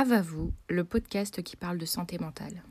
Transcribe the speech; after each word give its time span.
Ava-vous, 0.00 0.50
le 0.70 0.82
podcast 0.82 1.42
qui 1.42 1.56
parle 1.56 1.76
de 1.76 1.84
santé 1.84 2.16
mentale. 2.18 2.62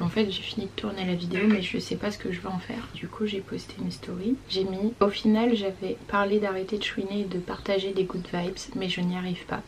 En 0.00 0.08
fait, 0.08 0.28
j'ai 0.32 0.42
fini 0.42 0.66
de 0.66 0.70
tourner 0.72 1.06
la 1.06 1.14
vidéo, 1.14 1.46
mais 1.46 1.62
je 1.62 1.78
sais 1.78 1.94
pas 1.94 2.10
ce 2.10 2.18
que 2.18 2.32
je 2.32 2.40
vais 2.40 2.48
en 2.48 2.58
faire. 2.58 2.88
Du 2.94 3.06
coup, 3.06 3.24
j'ai 3.24 3.40
posté 3.40 3.76
une 3.78 3.92
story. 3.92 4.34
J'ai 4.48 4.64
mis. 4.64 4.94
Au 5.00 5.10
final, 5.10 5.54
j'avais 5.54 5.96
parlé 6.08 6.40
d'arrêter 6.40 6.76
de 6.76 6.82
chouiner 6.82 7.20
et 7.20 7.26
de 7.26 7.38
partager 7.38 7.92
des 7.92 8.02
good 8.02 8.26
vibes, 8.34 8.74
mais 8.74 8.88
je 8.88 9.00
n'y 9.00 9.16
arrive 9.16 9.46
pas. 9.46 9.62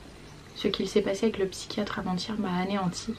Ce 0.57 0.67
qu'il 0.67 0.89
s'est 0.89 1.01
passé 1.01 1.27
avec 1.27 1.39
le 1.39 1.47
psychiatre 1.47 2.01
avant-hier 2.01 2.37
m'a 2.37 2.57
anéanti. 2.57 3.15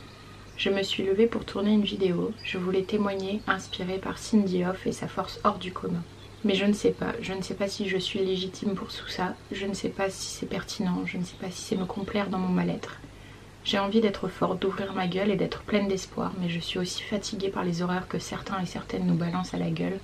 Je 0.57 0.71
me 0.71 0.83
suis 0.83 1.03
levée 1.03 1.27
pour 1.27 1.45
tourner 1.45 1.71
une 1.71 1.85
vidéo. 1.85 2.33
Je 2.43 2.57
voulais 2.57 2.83
témoigner, 2.83 3.41
inspirée 3.47 3.97
par 3.97 4.17
Cindy 4.17 4.65
Hoff 4.65 4.85
et 4.85 4.91
sa 4.91 5.07
force 5.07 5.39
hors 5.45 5.57
du 5.57 5.71
commun. 5.71 6.03
Mais 6.43 6.55
je 6.55 6.65
ne 6.65 6.73
sais 6.73 6.91
pas, 6.91 7.13
je 7.21 7.33
ne 7.33 7.41
sais 7.41 7.53
pas 7.53 7.67
si 7.67 7.87
je 7.87 7.97
suis 7.97 8.19
légitime 8.19 8.73
pour 8.73 8.87
tout 8.87 9.07
ça, 9.07 9.35
je 9.51 9.65
ne 9.67 9.75
sais 9.75 9.89
pas 9.89 10.09
si 10.09 10.25
c'est 10.25 10.47
pertinent, 10.47 11.03
je 11.05 11.17
ne 11.17 11.23
sais 11.23 11.35
pas 11.39 11.51
si 11.51 11.61
c'est 11.61 11.75
me 11.75 11.85
complaire 11.85 12.29
dans 12.29 12.39
mon 12.39 12.49
mal-être. 12.49 12.99
J'ai 13.63 13.77
envie 13.77 14.01
d'être 14.01 14.27
forte, 14.27 14.59
d'ouvrir 14.59 14.93
ma 14.93 15.07
gueule 15.07 15.29
et 15.29 15.35
d'être 15.35 15.61
pleine 15.61 15.87
d'espoir, 15.87 16.33
mais 16.39 16.49
je 16.49 16.59
suis 16.59 16.79
aussi 16.79 17.03
fatiguée 17.03 17.49
par 17.49 17.63
les 17.63 17.83
horreurs 17.83 18.07
que 18.07 18.17
certains 18.17 18.59
et 18.59 18.65
certaines 18.65 19.05
nous 19.05 19.13
balancent 19.13 19.53
à 19.53 19.59
la 19.59 19.69
gueule 19.69 19.99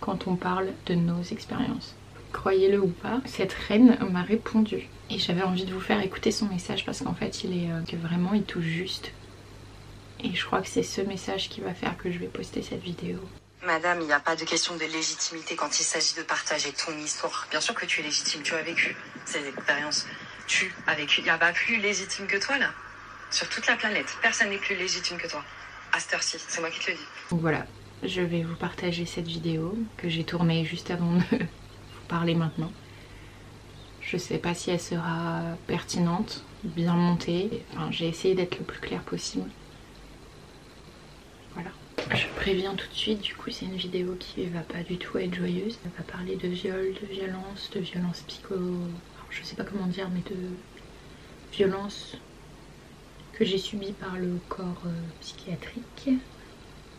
quand 0.00 0.26
on 0.26 0.36
parle 0.36 0.68
de 0.86 0.94
nos 0.94 1.22
expériences. 1.22 1.94
Croyez-le 2.32 2.80
ou 2.80 2.88
pas, 2.88 3.20
cette 3.24 3.52
reine 3.52 3.96
m'a 4.10 4.22
répondu. 4.22 4.88
Et 5.10 5.18
j'avais 5.18 5.42
envie 5.42 5.64
de 5.64 5.72
vous 5.72 5.80
faire 5.80 6.02
écouter 6.02 6.32
son 6.32 6.46
message 6.46 6.84
parce 6.84 7.00
qu'en 7.00 7.14
fait, 7.14 7.44
il 7.44 7.64
est 7.64 7.70
euh, 7.70 7.96
vraiment, 8.02 8.34
il 8.34 8.42
touche 8.42 8.64
juste. 8.64 9.12
Et 10.22 10.34
je 10.34 10.44
crois 10.44 10.60
que 10.60 10.68
c'est 10.68 10.82
ce 10.82 11.00
message 11.00 11.48
qui 11.48 11.60
va 11.60 11.74
faire 11.74 11.96
que 11.96 12.10
je 12.10 12.18
vais 12.18 12.26
poster 12.26 12.62
cette 12.62 12.82
vidéo. 12.82 13.18
Madame, 13.64 14.00
il 14.00 14.06
n'y 14.06 14.12
a 14.12 14.18
pas 14.18 14.34
de 14.34 14.42
question 14.42 14.74
de 14.74 14.80
légitimité 14.80 15.54
quand 15.54 15.78
il 15.78 15.84
s'agit 15.84 16.14
de 16.16 16.22
partager 16.22 16.72
ton 16.72 16.96
histoire. 16.98 17.46
Bien 17.48 17.60
sûr 17.60 17.74
que 17.74 17.86
tu 17.86 18.00
es 18.00 18.02
légitime, 18.02 18.42
tu 18.42 18.54
as 18.54 18.62
vécu 18.62 18.96
ces 19.24 19.46
expériences. 19.46 20.04
Tu 20.48 20.74
as 20.88 20.94
vécu. 20.94 21.20
Il 21.20 21.24
n'y 21.24 21.30
a 21.30 21.38
pas 21.38 21.52
plus 21.52 21.76
légitime 21.76 22.26
que 22.26 22.38
toi 22.38 22.58
là. 22.58 22.70
Sur 23.30 23.48
toute 23.48 23.68
la 23.68 23.76
planète, 23.76 24.16
personne 24.20 24.50
n'est 24.50 24.58
plus 24.58 24.74
légitime 24.74 25.16
que 25.16 25.28
toi. 25.28 25.44
À 25.92 26.00
cette 26.00 26.12
heure-ci, 26.12 26.38
c'est 26.48 26.60
moi 26.60 26.70
qui 26.70 26.80
te 26.80 26.90
le 26.90 26.96
dis. 26.96 27.06
Voilà, 27.30 27.64
je 28.02 28.20
vais 28.20 28.42
vous 28.42 28.56
partager 28.56 29.06
cette 29.06 29.28
vidéo 29.28 29.78
que 29.96 30.08
j'ai 30.08 30.24
tournée 30.24 30.64
juste 30.64 30.90
avant 30.90 31.12
de 31.12 31.22
vous 31.30 32.06
parler 32.08 32.34
maintenant. 32.34 32.72
Je 34.00 34.16
sais 34.16 34.38
pas 34.38 34.54
si 34.54 34.72
elle 34.72 34.80
sera 34.80 35.40
pertinente, 35.68 36.44
bien 36.64 36.94
montée. 36.94 37.64
Enfin, 37.72 37.92
j'ai 37.92 38.08
essayé 38.08 38.34
d'être 38.34 38.58
le 38.58 38.64
plus 38.64 38.80
clair 38.80 39.02
possible. 39.02 39.48
Voilà. 41.54 41.70
Je 42.10 42.26
préviens 42.36 42.74
tout 42.74 42.88
de 42.88 42.94
suite, 42.94 43.20
du 43.20 43.34
coup 43.34 43.50
c'est 43.50 43.64
une 43.64 43.76
vidéo 43.76 44.16
qui 44.18 44.44
va 44.46 44.60
pas 44.60 44.82
du 44.82 44.96
tout 44.98 45.18
être 45.18 45.34
joyeuse. 45.34 45.78
Elle 45.84 45.92
va 45.96 46.12
parler 46.12 46.36
de 46.36 46.48
viol, 46.48 46.92
de 47.00 47.06
violence, 47.06 47.70
de 47.74 47.80
violence 47.80 48.22
psycho... 48.26 48.54
Alors, 48.54 49.28
je 49.30 49.42
sais 49.42 49.56
pas 49.56 49.64
comment 49.64 49.86
dire, 49.86 50.08
mais 50.10 50.20
de 50.20 50.36
violence 51.52 52.16
que 53.32 53.44
j'ai 53.44 53.58
subie 53.58 53.92
par 53.92 54.16
le 54.16 54.38
corps 54.48 54.82
euh, 54.86 54.92
psychiatrique. 55.20 56.10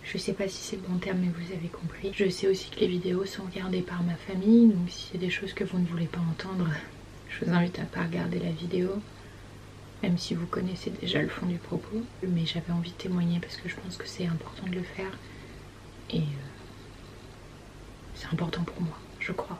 Je 0.04 0.18
sais 0.18 0.34
pas 0.34 0.48
si 0.48 0.62
c'est 0.62 0.76
le 0.78 0.82
bon 0.82 0.98
terme 0.98 1.20
mais 1.20 1.28
vous 1.30 1.54
avez 1.54 1.68
compris. 1.68 2.12
Je 2.14 2.30
sais 2.30 2.48
aussi 2.48 2.70
que 2.70 2.80
les 2.80 2.88
vidéos 2.88 3.26
sont 3.26 3.44
regardées 3.44 3.82
par 3.82 4.04
ma 4.04 4.16
famille, 4.16 4.68
donc 4.68 4.90
si 4.90 5.10
c'est 5.12 5.18
des 5.18 5.30
choses 5.30 5.54
que 5.54 5.64
vous 5.64 5.80
ne 5.80 5.86
voulez 5.86 6.08
pas 6.08 6.22
entendre, 6.32 6.70
je 7.30 7.46
vous 7.46 7.52
invite 7.52 7.80
à 7.80 7.84
pas 7.84 8.04
regarder 8.04 8.40
la 8.40 8.52
vidéo 8.52 8.90
même 10.04 10.18
si 10.18 10.36
vous 10.36 10.46
connaissez 10.46 10.92
déjà 10.92 11.22
le 11.22 11.30
fond 11.30 11.46
du 11.46 11.58
propos. 11.58 12.04
Mais 12.28 12.46
j'avais 12.46 12.74
envie 12.74 12.92
de 12.92 12.98
témoigner 12.98 13.40
parce 13.40 13.56
que 13.56 13.70
je 13.70 13.76
pense 13.76 13.98
que 13.98 14.08
c'est 14.08 14.28
important 14.28 14.68
de 14.68 14.76
le 14.76 14.84
faire. 14.84 15.18
Et 16.12 16.20
euh, 16.20 16.22
c'est 18.14 18.28
important 18.28 18.64
pour 18.64 18.80
moi, 18.82 18.98
je 19.20 19.32
crois. 19.32 19.60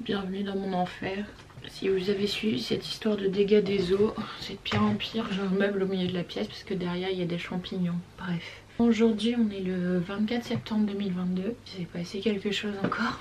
Bienvenue 0.00 0.42
dans 0.42 0.56
mon 0.56 0.72
enfer. 0.72 1.26
Si 1.68 1.90
vous 1.90 2.08
avez 2.08 2.26
suivi 2.26 2.62
cette 2.62 2.88
histoire 2.88 3.18
de 3.18 3.26
dégâts 3.26 3.62
des 3.62 3.92
eaux, 3.92 4.14
c'est 4.40 4.54
de 4.54 4.58
pire 4.58 4.82
en 4.82 4.94
pire. 4.94 5.26
J'ai 5.30 5.42
un 5.42 5.50
meuble 5.50 5.82
au 5.82 5.86
milieu 5.86 6.08
de 6.08 6.14
la 6.14 6.24
pièce 6.24 6.48
parce 6.48 6.64
que 6.64 6.72
derrière 6.72 7.10
il 7.10 7.18
y 7.18 7.22
a 7.22 7.26
des 7.26 7.38
champignons. 7.38 7.98
Bref. 8.18 8.62
Aujourd'hui 8.78 9.36
on 9.38 9.50
est 9.50 9.60
le 9.60 9.98
24 9.98 10.42
septembre 10.42 10.86
2022. 10.86 11.54
Il 11.66 11.70
s'est 11.70 11.84
passé 11.84 12.20
quelque 12.20 12.50
chose 12.50 12.72
encore? 12.82 13.20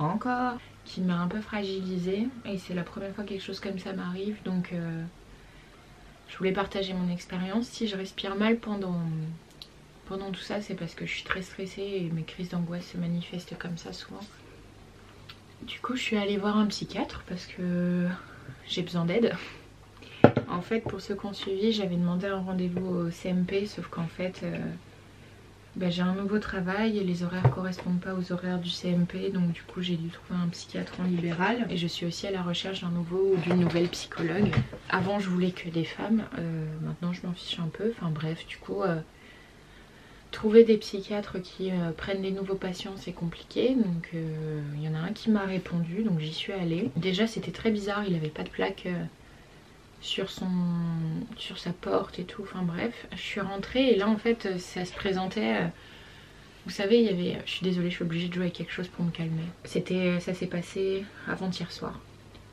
Encore 0.00 0.58
qui 0.84 1.00
m'a 1.00 1.20
un 1.20 1.28
peu 1.28 1.40
fragilisée 1.40 2.26
et 2.44 2.58
c'est 2.58 2.74
la 2.74 2.82
première 2.82 3.12
fois 3.14 3.22
que 3.24 3.30
quelque 3.30 3.42
chose 3.42 3.60
comme 3.60 3.78
ça 3.78 3.92
m'arrive 3.92 4.36
donc 4.44 4.72
euh, 4.72 5.02
je 6.28 6.36
voulais 6.38 6.52
partager 6.52 6.92
mon 6.92 7.10
expérience. 7.12 7.66
Si 7.66 7.86
je 7.86 7.96
respire 7.96 8.36
mal 8.36 8.58
pendant, 8.58 9.00
pendant 10.06 10.30
tout 10.30 10.40
ça, 10.40 10.60
c'est 10.60 10.74
parce 10.74 10.94
que 10.94 11.06
je 11.06 11.12
suis 11.12 11.24
très 11.24 11.42
stressée 11.42 11.82
et 11.82 12.10
mes 12.12 12.22
crises 12.22 12.50
d'angoisse 12.50 12.86
se 12.86 12.96
manifestent 12.96 13.56
comme 13.58 13.76
ça 13.78 13.92
souvent. 13.92 14.20
Du 15.62 15.80
coup, 15.80 15.96
je 15.96 16.02
suis 16.02 16.16
allée 16.16 16.36
voir 16.36 16.56
un 16.58 16.66
psychiatre 16.66 17.24
parce 17.28 17.46
que 17.46 18.06
j'ai 18.68 18.82
besoin 18.82 19.04
d'aide. 19.04 19.34
En 20.48 20.60
fait, 20.60 20.80
pour 20.80 21.00
ceux 21.00 21.14
qui 21.14 21.26
ont 21.26 21.32
suivi, 21.32 21.72
j'avais 21.72 21.96
demandé 21.96 22.26
un 22.26 22.40
rendez-vous 22.40 22.86
au 22.86 23.10
CMP, 23.10 23.66
sauf 23.66 23.88
qu'en 23.88 24.06
fait, 24.06 24.40
euh, 24.42 24.58
bah, 25.76 25.90
j'ai 25.90 26.00
un 26.00 26.14
nouveau 26.14 26.38
travail 26.38 26.96
et 26.96 27.04
les 27.04 27.22
horaires 27.22 27.50
correspondent 27.50 28.00
pas 28.00 28.14
aux 28.14 28.32
horaires 28.32 28.58
du 28.58 28.70
CMP 28.70 29.30
donc 29.30 29.52
du 29.52 29.60
coup 29.60 29.82
j'ai 29.82 29.96
dû 29.96 30.08
trouver 30.08 30.40
un 30.42 30.48
psychiatre 30.48 30.94
en 31.00 31.04
libéral 31.04 31.66
et 31.68 31.76
je 31.76 31.86
suis 31.86 32.06
aussi 32.06 32.26
à 32.26 32.30
la 32.30 32.42
recherche 32.42 32.80
d'un 32.80 32.88
nouveau 32.88 33.34
ou 33.34 33.36
d'une 33.36 33.60
nouvelle 33.60 33.88
psychologue. 33.88 34.50
Avant 34.88 35.18
je 35.18 35.28
voulais 35.28 35.50
que 35.50 35.68
des 35.68 35.84
femmes, 35.84 36.24
euh, 36.38 36.64
maintenant 36.80 37.12
je 37.12 37.26
m'en 37.26 37.34
fiche 37.34 37.58
un 37.58 37.68
peu, 37.68 37.92
enfin 37.94 38.08
bref 38.08 38.46
du 38.46 38.56
coup 38.56 38.82
euh, 38.82 38.96
trouver 40.30 40.64
des 40.64 40.78
psychiatres 40.78 41.42
qui 41.42 41.70
euh, 41.70 41.90
prennent 41.94 42.22
des 42.22 42.30
nouveaux 42.30 42.54
patients 42.54 42.94
c'est 42.96 43.12
compliqué 43.12 43.74
donc 43.74 44.14
il 44.14 44.82
y 44.82 44.88
en 44.88 44.94
a 44.94 44.98
un 44.98 45.12
qui 45.12 45.30
m'a 45.30 45.44
répondu 45.44 46.04
donc 46.04 46.20
j'y 46.20 46.32
suis 46.32 46.54
allée. 46.54 46.90
Déjà 46.96 47.26
c'était 47.26 47.52
très 47.52 47.70
bizarre, 47.70 48.02
il 48.08 48.14
avait 48.14 48.28
pas 48.30 48.44
de 48.44 48.48
plaque 48.48 48.88
sur, 50.06 50.30
son, 50.30 50.48
sur 51.36 51.58
sa 51.58 51.72
porte 51.72 52.18
et 52.18 52.24
tout. 52.24 52.42
Enfin 52.42 52.62
bref, 52.62 53.06
je 53.12 53.20
suis 53.20 53.40
rentrée 53.40 53.90
et 53.90 53.96
là 53.96 54.08
en 54.08 54.16
fait 54.16 54.58
ça 54.58 54.84
se 54.84 54.92
présentait... 54.92 55.56
Euh, 55.62 55.66
vous 56.64 56.72
savez, 56.72 56.98
il 56.98 57.04
y 57.04 57.08
avait... 57.08 57.40
Je 57.46 57.50
suis 57.50 57.64
désolée, 57.64 57.90
je 57.90 57.94
suis 57.94 58.04
obligée 58.04 58.28
de 58.28 58.34
jouer 58.34 58.44
avec 58.44 58.54
quelque 58.54 58.72
chose 58.72 58.88
pour 58.88 59.04
me 59.04 59.10
calmer. 59.10 59.44
C'était, 59.64 60.18
Ça 60.18 60.34
s'est 60.34 60.48
passé 60.48 61.04
avant-hier 61.28 61.70
soir. 61.70 62.00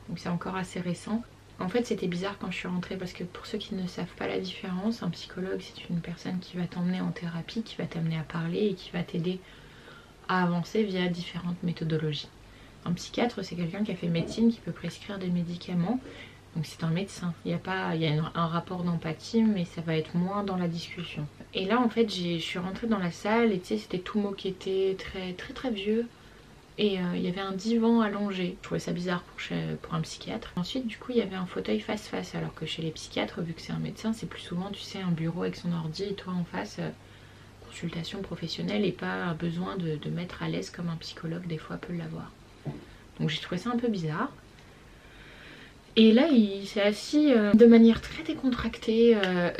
Donc 0.08 0.18
c'est 0.18 0.28
encore 0.28 0.56
assez 0.56 0.80
récent. 0.80 1.22
En 1.60 1.68
fait 1.68 1.86
c'était 1.86 2.08
bizarre 2.08 2.36
quand 2.38 2.50
je 2.50 2.56
suis 2.56 2.68
rentrée 2.68 2.96
parce 2.96 3.12
que 3.12 3.22
pour 3.22 3.46
ceux 3.46 3.58
qui 3.58 3.74
ne 3.76 3.86
savent 3.86 4.12
pas 4.16 4.26
la 4.26 4.40
différence, 4.40 5.02
un 5.02 5.10
psychologue 5.10 5.60
c'est 5.60 5.88
une 5.88 6.00
personne 6.00 6.40
qui 6.40 6.56
va 6.56 6.66
t'emmener 6.66 7.00
en 7.00 7.12
thérapie, 7.12 7.62
qui 7.62 7.76
va 7.76 7.86
t'amener 7.86 8.18
à 8.18 8.24
parler 8.24 8.66
et 8.66 8.74
qui 8.74 8.90
va 8.90 9.04
t'aider 9.04 9.38
à 10.28 10.42
avancer 10.42 10.82
via 10.82 11.06
différentes 11.08 11.62
méthodologies. 11.62 12.28
Un 12.84 12.92
psychiatre 12.92 13.44
c'est 13.44 13.54
quelqu'un 13.54 13.84
qui 13.84 13.92
a 13.92 13.96
fait 13.96 14.08
médecine, 14.08 14.52
qui 14.52 14.58
peut 14.58 14.72
prescrire 14.72 15.18
des 15.18 15.28
médicaments 15.28 16.00
donc 16.54 16.66
c'est 16.66 16.84
un 16.84 16.90
médecin. 16.90 17.34
Il 17.44 17.50
y 17.50 17.54
a 17.54 17.58
pas, 17.58 17.94
il 17.94 18.02
y 18.02 18.06
a 18.06 18.32
un 18.34 18.46
rapport 18.46 18.84
d'empathie, 18.84 19.42
mais 19.42 19.64
ça 19.64 19.80
va 19.80 19.96
être 19.96 20.14
moins 20.14 20.44
dans 20.44 20.56
la 20.56 20.68
discussion. 20.68 21.26
Et 21.52 21.64
là 21.64 21.80
en 21.80 21.88
fait, 21.88 22.08
je 22.08 22.38
suis 22.38 22.58
rentrée 22.58 22.86
dans 22.86 22.98
la 22.98 23.10
salle 23.10 23.52
et 23.52 23.60
tu 23.60 23.66
sais, 23.66 23.78
c'était 23.78 23.98
tout 23.98 24.18
moquetté, 24.18 24.96
très 24.98 25.32
très 25.32 25.52
très 25.52 25.70
vieux. 25.70 26.06
Et 26.76 26.98
euh, 26.98 27.16
il 27.16 27.22
y 27.22 27.28
avait 27.28 27.40
un 27.40 27.52
divan 27.52 28.00
allongé. 28.00 28.56
Je 28.58 28.64
trouvais 28.64 28.80
ça 28.80 28.92
bizarre 28.92 29.22
pour, 29.22 29.38
pour 29.82 29.94
un 29.94 30.00
psychiatre. 30.00 30.52
Ensuite, 30.56 30.88
du 30.88 30.98
coup, 30.98 31.12
il 31.12 31.18
y 31.18 31.22
avait 31.22 31.36
un 31.36 31.46
fauteuil 31.46 31.78
face-face. 31.78 32.34
Alors 32.34 32.52
que 32.52 32.66
chez 32.66 32.82
les 32.82 32.90
psychiatres, 32.90 33.40
vu 33.42 33.52
que 33.52 33.60
c'est 33.60 33.72
un 33.72 33.78
médecin, 33.78 34.12
c'est 34.12 34.26
plus 34.26 34.40
souvent, 34.42 34.70
tu 34.70 34.80
sais, 34.80 35.00
un 35.00 35.12
bureau 35.12 35.42
avec 35.42 35.54
son 35.54 35.72
ordi 35.72 36.02
et 36.02 36.14
toi 36.14 36.32
en 36.32 36.44
face, 36.44 36.78
euh, 36.80 36.90
consultation 37.68 38.22
professionnelle 38.22 38.84
et 38.84 38.90
pas 38.90 39.34
besoin 39.34 39.76
de 39.76 40.10
mettre 40.10 40.42
à 40.42 40.48
l'aise 40.48 40.70
comme 40.70 40.88
un 40.88 40.96
psychologue, 40.96 41.46
des 41.46 41.58
fois, 41.58 41.76
peut 41.76 41.92
l'avoir. 41.92 42.32
Donc 43.20 43.30
j'ai 43.30 43.40
trouvé 43.40 43.58
ça 43.60 43.70
un 43.70 43.76
peu 43.76 43.88
bizarre. 43.88 44.30
Et 45.96 46.12
là, 46.12 46.26
il 46.28 46.66
s'est 46.66 46.82
assis 46.82 47.32
euh, 47.32 47.52
de 47.52 47.66
manière 47.66 48.00
très 48.00 48.24
décontractée, 48.24 49.16
euh, 49.16 49.50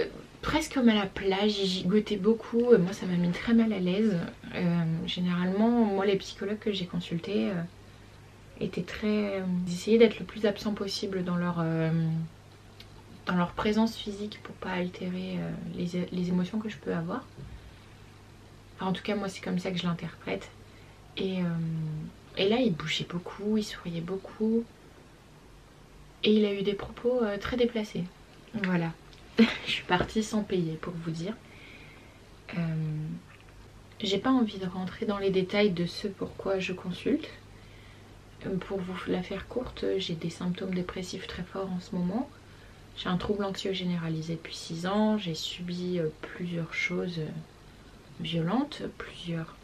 presque 0.43 0.75
comme 0.75 0.89
à 0.89 0.95
la 0.95 1.07
plage, 1.07 1.59
il 1.59 1.67
gigotait 1.67 2.17
beaucoup. 2.17 2.77
moi, 2.77 2.93
ça 2.93 3.07
m'a 3.07 3.17
mis 3.17 3.31
très 3.31 3.55
mal 3.55 3.73
à 3.73 3.79
l'aise. 3.79 4.17
Euh, 4.55 4.85
généralement, 5.07 5.71
moi, 5.71 6.07
les 6.07 6.17
psychologues 6.17 6.59
que 6.59 6.73
j'ai 6.73 6.87
consultés 6.87 7.51
étaient 8.61 8.83
très... 8.83 9.43
Ils 9.67 9.73
essayaient 9.73 9.99
d'être 9.99 10.19
le 10.19 10.27
plus 10.27 10.45
absent 10.45 10.73
possible 10.73 11.23
dans 11.23 11.37
leur, 11.37 11.65
dans 13.27 13.37
leur 13.37 13.53
présence 13.53 13.97
physique 13.97 14.41
pour 14.43 14.55
pas 14.57 14.71
altérer 14.71 15.39
les, 15.77 16.07
les, 16.13 16.29
émotions 16.29 16.59
que 16.59 16.69
je 16.69 16.77
peux 16.77 16.95
avoir. 16.95 17.25
En 18.81 18.93
tout 18.93 19.03
cas, 19.03 19.15
moi, 19.15 19.29
c'est 19.29 19.41
comme 19.41 19.61
ça 19.61 19.71
que 19.71 19.79
je 19.79 19.85
l'interprète. 19.85 20.51
Et, 21.17 21.39
et 22.37 22.49
là, 22.49 22.57
il 22.59 22.75
bougeait 22.75 23.07
beaucoup, 23.09 23.57
il 23.57 23.65
souriait 23.65 24.01
beaucoup. 24.01 24.65
Et 26.25 26.33
il 26.33 26.45
a 26.47 26.55
eu 26.55 26.63
des 26.63 26.73
propos 26.73 27.23
euh, 27.23 27.37
très 27.37 27.59
déplacés. 27.59 28.05
Voilà. 28.65 28.93
je 29.39 29.71
suis 29.71 29.85
partie 29.85 30.23
sans 30.23 30.43
payer 30.43 30.73
pour 30.75 30.95
vous 31.05 31.11
dire. 31.11 31.35
Euh, 32.57 32.61
j'ai 34.01 34.19
pas 34.19 34.31
envie 34.31 34.59
de 34.59 34.67
rentrer 34.67 35.05
dans 35.05 35.19
les 35.19 35.31
détails 35.31 35.71
de 35.71 35.85
ce 35.85 36.09
pourquoi 36.09 36.59
je 36.59 36.73
consulte. 36.73 37.29
Euh, 38.47 38.57
pour 38.57 38.79
vous 38.81 38.97
la 39.07 39.23
faire 39.23 39.49
courte, 39.49 39.85
j'ai 39.99 40.15
des 40.15 40.31
symptômes 40.31 40.75
dépressifs 40.75 41.27
très 41.27 41.43
forts 41.43 41.71
en 41.71 41.81
ce 41.81 41.95
moment. 41.95 42.31
J'ai 42.97 43.09
un 43.09 43.19
trouble 43.19 43.45
anxieux 43.45 43.75
généralisé 43.75 44.35
depuis 44.35 44.57
6 44.57 44.87
ans. 44.87 45.19
J'ai 45.19 45.35
subi 45.35 46.01
plusieurs 46.23 46.73
choses 46.73 47.21
violentes, 48.21 48.83
plusieurs 48.97 49.57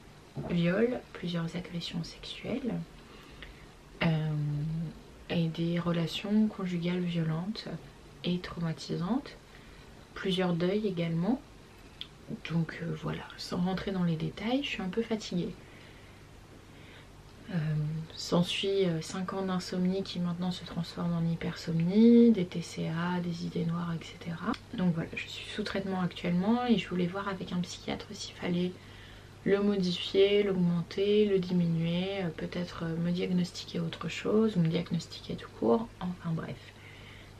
viols, 0.50 1.00
plusieurs 1.14 1.56
agressions 1.56 2.04
sexuelles. 2.04 2.74
Et 5.30 5.48
des 5.48 5.78
relations 5.78 6.48
conjugales 6.48 7.00
violentes 7.00 7.68
et 8.24 8.38
traumatisantes, 8.38 9.36
plusieurs 10.14 10.52
deuils 10.52 10.86
également. 10.86 11.40
Donc 12.50 12.78
euh, 12.82 12.94
voilà, 13.02 13.22
sans 13.36 13.58
rentrer 13.58 13.90
dans 13.90 14.04
les 14.04 14.16
détails, 14.16 14.62
je 14.62 14.68
suis 14.68 14.82
un 14.82 14.88
peu 14.88 15.02
fatiguée. 15.02 15.54
Euh, 17.50 17.54
S'ensuit 18.14 18.86
5 19.00 19.32
ans 19.32 19.42
d'insomnie 19.42 20.02
qui 20.02 20.20
maintenant 20.20 20.52
se 20.52 20.64
transforme 20.64 21.12
en 21.12 21.28
hypersomnie, 21.32 22.30
des 22.30 22.44
TCA, 22.44 23.20
des 23.24 23.46
idées 23.46 23.64
noires, 23.64 23.92
etc. 23.94 24.36
Donc 24.74 24.94
voilà, 24.94 25.08
je 25.16 25.26
suis 25.26 25.50
sous 25.50 25.62
traitement 25.62 26.00
actuellement 26.02 26.66
et 26.66 26.78
je 26.78 26.88
voulais 26.88 27.06
voir 27.06 27.28
avec 27.28 27.52
un 27.52 27.60
psychiatre 27.60 28.06
s'il 28.12 28.34
fallait 28.34 28.72
le 29.44 29.62
modifier, 29.62 30.42
l'augmenter, 30.42 31.25
le 31.25 31.38
diminuer, 31.38 32.22
euh, 32.22 32.28
peut-être 32.37 32.84
euh, 32.84 32.96
me 32.96 33.10
diagnostiquer 33.10 33.81
autre 33.81 34.08
chose 34.08 34.56
me 34.56 34.69
diagnostiquer 34.69 35.34
tout 35.37 35.48
court, 35.58 35.88
enfin 36.00 36.31
bref. 36.32 36.56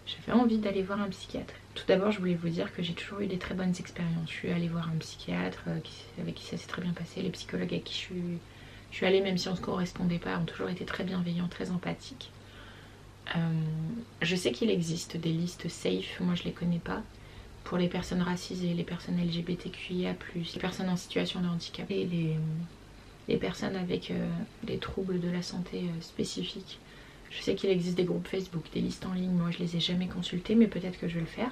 J'avais 0.07 0.39
envie 0.39 0.59
d'aller 0.59 0.83
voir 0.83 1.01
un 1.01 1.09
psychiatre. 1.09 1.55
Tout 1.75 1.85
d'abord, 1.87 2.11
je 2.11 2.19
voulais 2.19 2.35
vous 2.35 2.49
dire 2.49 2.75
que 2.75 2.83
j'ai 2.83 2.95
toujours 2.95 3.21
eu 3.21 3.27
des 3.27 3.39
très 3.39 3.55
bonnes 3.55 3.75
expériences. 3.79 4.29
Je 4.29 4.33
suis 4.33 4.51
allée 4.51 4.67
voir 4.67 4.89
un 4.89 4.97
psychiatre 4.99 5.63
euh, 5.69 5.79
avec 6.21 6.35
qui 6.35 6.45
ça 6.45 6.57
s'est 6.57 6.67
très 6.67 6.83
bien 6.83 6.93
passé. 6.93 7.23
Les 7.23 7.31
psychologues 7.31 7.73
avec 7.73 7.85
qui 7.85 7.95
je 7.95 8.97
suis, 8.97 9.07
allée, 9.07 9.21
même 9.21 9.39
si 9.39 9.49
on 9.49 9.53
ne 9.53 9.57
se 9.57 9.63
correspondait 9.63 10.19
pas, 10.19 10.39
ont 10.39 10.47
toujours 10.47 10.71
été 10.71 10.85
très 10.85 11.05
bienveillants, 11.05 11.49
très 11.49 11.71
empathiques. 11.71 12.33
je 14.23 14.37
sais 14.37 14.51
qu'il 14.51 14.71
existe 14.71 15.17
des 15.17 15.31
listes 15.31 15.69
safe, 15.69 16.19
moi 16.19 16.35
je 16.35 16.43
les 16.43 16.53
connais 16.53 16.81
pas 16.81 17.03
pour 17.65 17.79
les 17.79 17.89
personnes 17.89 18.23
racisées, 18.23 18.75
les 18.75 18.85
personnes 18.85 19.17
LGBTQIA+, 19.19 20.15
les 20.35 20.61
personnes 20.61 20.89
en 20.89 20.97
situation 20.97 21.41
de 21.41 21.47
handicap 21.47 21.91
et 21.91 22.05
les, 22.05 22.37
les 23.29 23.37
personnes 23.37 23.77
avec 23.77 24.11
euh, 24.11 24.29
des 24.65 24.79
troubles 24.79 25.21
de 25.21 25.31
la 25.31 25.43
santé 25.43 25.85
euh, 25.85 26.01
spécifiques. 26.01 26.79
Je 27.31 27.41
sais 27.43 27.55
qu'il 27.55 27.71
existe 27.71 27.97
des 27.97 28.05
groupes 28.05 28.27
Facebook, 28.27 28.65
des 28.75 28.81
listes 28.81 29.07
en 29.07 29.13
ligne, 29.13 29.31
moi 29.31 29.51
je 29.51 29.59
les 29.59 29.77
ai 29.77 29.81
jamais 29.81 30.09
consultées 30.09 30.57
mais 30.57 30.67
peut-être 30.67 30.99
que 30.99 31.09
je 31.09 31.15
vais 31.15 31.21
le 31.21 31.27
faire. 31.27 31.51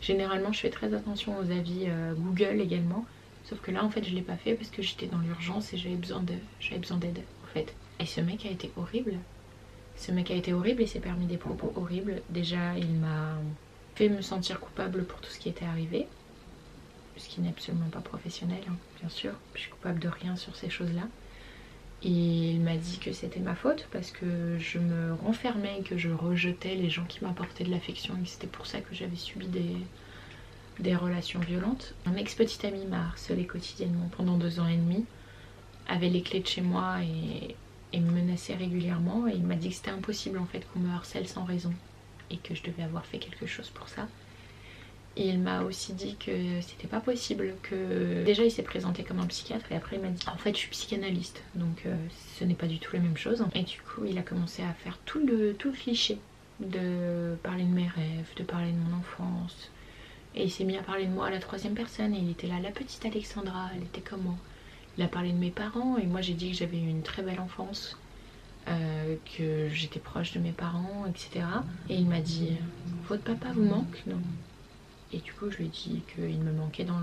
Généralement 0.00 0.52
je 0.52 0.60
fais 0.60 0.70
très 0.70 0.94
attention 0.94 1.38
aux 1.38 1.50
avis 1.50 1.84
euh, 1.88 2.14
Google 2.14 2.60
également, 2.60 3.04
sauf 3.44 3.60
que 3.60 3.70
là 3.70 3.84
en 3.84 3.90
fait 3.90 4.02
je 4.02 4.14
l'ai 4.14 4.22
pas 4.22 4.36
fait 4.36 4.54
parce 4.54 4.70
que 4.70 4.82
j'étais 4.82 5.06
dans 5.06 5.18
l'urgence 5.18 5.74
et 5.74 5.76
j'avais 5.76 5.96
besoin 5.96 6.22
d'aide 6.22 7.20
en 7.44 7.46
fait. 7.52 7.74
Et 7.98 8.06
ce 8.06 8.22
mec 8.22 8.46
a 8.46 8.50
été 8.50 8.70
horrible. 8.76 9.14
Ce 9.96 10.10
mec 10.10 10.30
a 10.30 10.34
été 10.34 10.54
horrible 10.54 10.80
et 10.80 10.86
s'est 10.86 11.00
permis 11.00 11.26
des 11.26 11.36
propos 11.36 11.70
horribles. 11.76 12.22
Déjà 12.30 12.78
il 12.78 12.88
m'a 12.88 13.34
me 14.08 14.22
sentir 14.22 14.60
coupable 14.60 15.04
pour 15.04 15.20
tout 15.20 15.30
ce 15.30 15.38
qui 15.38 15.48
était 15.48 15.64
arrivé, 15.64 16.06
ce 17.16 17.28
qui 17.28 17.40
n'est 17.40 17.50
absolument 17.50 17.88
pas 17.90 18.00
professionnel, 18.00 18.62
hein, 18.68 18.76
bien 19.00 19.08
sûr. 19.08 19.32
Je 19.54 19.60
suis 19.60 19.70
coupable 19.70 19.98
de 20.00 20.08
rien 20.08 20.36
sur 20.36 20.56
ces 20.56 20.70
choses-là. 20.70 21.02
Il 22.02 22.60
m'a 22.60 22.76
dit 22.76 22.98
que 22.98 23.12
c'était 23.12 23.40
ma 23.40 23.54
faute 23.54 23.86
parce 23.92 24.10
que 24.10 24.58
je 24.58 24.78
me 24.78 25.12
renfermais, 25.14 25.82
que 25.84 25.98
je 25.98 26.08
rejetais 26.08 26.74
les 26.74 26.88
gens 26.88 27.04
qui 27.04 27.22
m'apportaient 27.22 27.64
de 27.64 27.70
l'affection 27.70 28.16
et 28.18 28.22
que 28.22 28.28
c'était 28.28 28.46
pour 28.46 28.66
ça 28.66 28.80
que 28.80 28.94
j'avais 28.94 29.16
subi 29.16 29.48
des, 29.48 29.76
des 30.78 30.96
relations 30.96 31.40
violentes. 31.40 31.94
Un 32.06 32.16
ex-petit 32.16 32.66
ami 32.66 32.86
m'a 32.86 33.04
harcelé 33.08 33.46
quotidiennement 33.46 34.08
pendant 34.16 34.38
deux 34.38 34.60
ans 34.60 34.66
et 34.68 34.76
demi, 34.76 35.06
avait 35.86 36.08
les 36.08 36.22
clés 36.22 36.40
de 36.40 36.46
chez 36.46 36.62
moi 36.62 37.02
et, 37.02 37.56
et 37.92 38.00
me 38.00 38.10
menaçait 38.10 38.54
régulièrement 38.54 39.26
et 39.28 39.32
il 39.34 39.44
m'a 39.44 39.56
dit 39.56 39.68
que 39.70 39.74
c'était 39.74 39.90
impossible 39.90 40.38
en 40.38 40.46
fait 40.46 40.66
qu'on 40.68 40.80
me 40.80 40.90
harcèle 40.94 41.28
sans 41.28 41.44
raison 41.44 41.74
et 42.30 42.36
que 42.36 42.54
je 42.54 42.62
devais 42.62 42.82
avoir 42.82 43.04
fait 43.06 43.18
quelque 43.18 43.46
chose 43.46 43.70
pour 43.70 43.88
ça. 43.88 44.08
Il 45.16 45.40
m'a 45.40 45.62
aussi 45.62 45.92
dit 45.92 46.16
que 46.16 46.60
c'était 46.60 46.86
pas 46.86 47.00
possible, 47.00 47.54
que 47.62 48.22
déjà 48.24 48.44
il 48.44 48.50
s'est 48.50 48.62
présenté 48.62 49.02
comme 49.02 49.18
un 49.18 49.26
psychiatre 49.26 49.70
et 49.72 49.76
après 49.76 49.96
il 49.96 50.02
m'a 50.02 50.08
dit 50.08 50.24
en 50.28 50.36
fait 50.36 50.52
je 50.52 50.58
suis 50.58 50.70
psychanalyste 50.70 51.42
donc 51.56 51.82
euh, 51.84 51.96
ce 52.38 52.44
n'est 52.44 52.54
pas 52.54 52.68
du 52.68 52.78
tout 52.78 52.94
la 52.94 53.02
même 53.02 53.16
chose. 53.16 53.44
Et 53.54 53.62
du 53.62 53.80
coup 53.80 54.04
il 54.06 54.16
a 54.18 54.22
commencé 54.22 54.62
à 54.62 54.72
faire 54.72 54.98
tout 55.04 55.20
le, 55.26 55.54
tout 55.54 55.70
le 55.70 55.76
cliché 55.76 56.18
de 56.60 57.34
parler 57.42 57.64
de 57.64 57.74
mes 57.74 57.88
rêves, 57.88 58.28
de 58.36 58.44
parler 58.44 58.70
de 58.70 58.76
mon 58.76 58.98
enfance. 58.98 59.70
Et 60.36 60.44
il 60.44 60.50
s'est 60.50 60.64
mis 60.64 60.76
à 60.76 60.82
parler 60.82 61.06
de 61.06 61.10
moi 61.12 61.26
à 61.26 61.30
la 61.30 61.40
troisième 61.40 61.74
personne 61.74 62.14
et 62.14 62.18
il 62.18 62.30
était 62.30 62.46
là, 62.46 62.60
la 62.62 62.70
petite 62.70 63.04
Alexandra, 63.04 63.68
elle 63.74 63.82
était 63.82 64.00
comment 64.00 64.38
Il 64.96 65.02
a 65.02 65.08
parlé 65.08 65.32
de 65.32 65.38
mes 65.38 65.50
parents 65.50 65.98
et 65.98 66.06
moi 66.06 66.20
j'ai 66.20 66.34
dit 66.34 66.52
que 66.52 66.56
j'avais 66.56 66.78
eu 66.78 66.88
une 66.88 67.02
très 67.02 67.22
belle 67.22 67.40
enfance 67.40 67.96
euh, 68.68 69.16
que 69.36 69.68
j'étais 69.70 70.00
proche 70.00 70.32
de 70.32 70.38
mes 70.38 70.52
parents, 70.52 71.06
etc. 71.08 71.46
Et 71.88 71.94
il 71.94 72.06
m'a 72.06 72.20
dit 72.20 72.56
Votre 73.08 73.22
papa 73.22 73.52
vous 73.52 73.64
manque? 73.64 74.02
Non. 74.06 74.20
Et 75.12 75.18
du 75.18 75.32
coup, 75.32 75.50
je 75.50 75.56
lui 75.56 75.66
ai 75.66 75.68
dit 75.68 76.02
qu'il 76.14 76.38
me 76.38 76.52
manquait 76.52 76.84
dans 76.84 77.00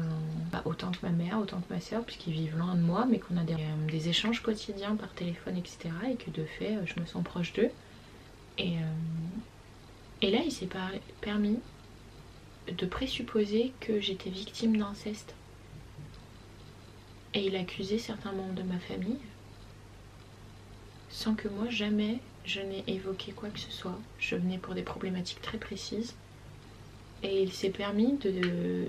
bah, 0.51 0.61
autant 0.63 0.91
que 0.91 0.99
ma 1.01 1.11
mère, 1.11 1.39
autant 1.39 1.59
que 1.59 1.73
ma 1.73 1.81
soeur, 1.81 2.05
puisqu'ils 2.05 2.33
vivent 2.33 2.57
loin 2.57 2.75
de 2.75 2.81
moi, 2.81 3.05
mais 3.09 3.19
qu'on 3.19 3.35
a 3.35 3.43
des, 3.43 3.53
euh, 3.53 3.91
des, 3.91 4.07
échanges 4.07 4.41
quotidiens 4.41 4.95
par 4.95 5.11
téléphone, 5.13 5.57
etc. 5.57 5.89
Et 6.09 6.15
que 6.15 6.29
de 6.29 6.45
fait, 6.45 6.77
euh, 6.77 6.85
je 6.85 6.99
me 7.01 7.05
sens 7.05 7.23
proche 7.23 7.51
d'eux. 7.53 7.71
Et, 8.59 8.77
là, 10.21 10.39
il 10.43 10.51
s'est 10.51 10.69
permis 11.21 11.59
de 12.67 12.85
présupposer 12.85 13.73
que 13.79 13.99
j'étais 13.99 14.29
victime 14.29 14.77
d'inceste. 14.77 15.35
Et 17.33 17.45
il 17.45 17.55
accusait 17.55 17.99
certains 17.99 18.31
membres 18.31 18.55
de 18.55 18.63
ma 18.63 18.79
famille 18.79 19.19
sans 21.17 21.33
que 21.33 21.47
moi 21.47 21.67
jamais 21.69 22.19
je 22.45 22.61
n'ai 22.61 22.83
évoqué 22.85 23.31
quoi 23.31 23.49
que 23.49 23.59
ce 23.59 23.71
soit. 23.71 23.99
Je 24.19 24.35
venais 24.35 24.59
pour 24.59 24.75
des 24.75 24.83
problématiques 24.83 25.41
très 25.41 25.57
précises 25.57 26.13
et 27.23 27.41
il 27.41 27.51
s'est 27.51 27.71
permis 27.71 28.17
de 28.17 28.85